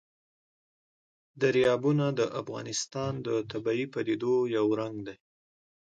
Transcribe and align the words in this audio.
دریابونه 1.41 2.05
د 2.19 2.21
افغانستان 2.41 3.13
د 3.25 3.29
طبیعي 3.51 3.85
پدیدو 3.93 4.33
یو 4.57 4.65
رنګ 4.79 4.95
دی. 5.07 5.15